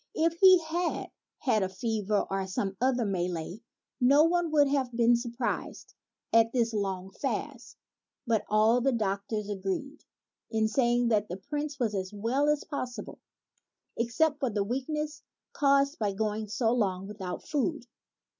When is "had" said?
0.63-1.11, 1.37-1.61